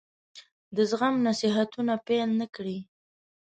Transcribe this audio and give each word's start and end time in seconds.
د 0.75 0.77
زغم 0.89 1.15
نصيحتونه 1.27 1.93
پیل 2.07 2.29
نه 2.39 2.47
کړي. 2.55 2.79